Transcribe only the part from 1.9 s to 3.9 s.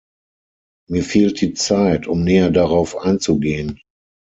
um näher darauf einzugehen.